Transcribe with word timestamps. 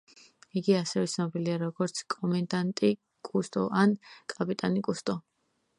იგი 0.61 0.73
ასევე 0.77 1.09
ცნობილია 1.15 1.57
როგორც 1.65 2.01
„კომენდანტი 2.15 2.93
კუსტო“ 3.31 3.69
ან 3.85 3.97
„კაპიტანი 4.37 4.89
კუსტო“. 4.91 5.23